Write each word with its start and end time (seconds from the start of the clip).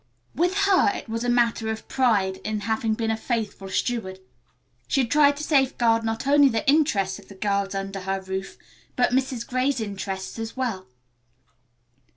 With 0.33 0.55
her 0.65 0.91
it 0.95 1.07
was 1.07 1.23
a 1.23 1.29
matter 1.29 1.69
of 1.69 1.87
pride 1.87 2.37
in 2.37 2.61
having 2.61 2.95
been 2.95 3.11
a 3.11 3.15
faithful 3.15 3.69
steward. 3.69 4.17
She 4.87 5.01
had 5.01 5.11
tried 5.11 5.37
to 5.37 5.43
safeguard 5.43 6.03
not 6.03 6.25
only 6.25 6.49
the 6.49 6.67
interests 6.67 7.19
of 7.19 7.27
the 7.27 7.35
girls 7.35 7.75
under 7.75 7.99
her 7.99 8.19
roof, 8.19 8.57
but 8.95 9.11
Mrs. 9.11 9.45
Gray's 9.45 9.79
interests 9.79 10.39
as 10.39 10.57
well. 10.57 10.87